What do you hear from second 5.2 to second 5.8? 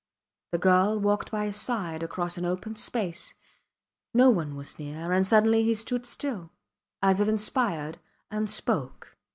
suddenly he